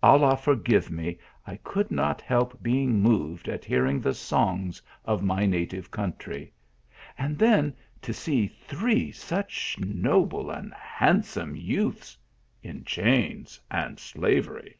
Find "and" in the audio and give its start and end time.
7.18-7.36, 10.52-10.72, 13.72-13.98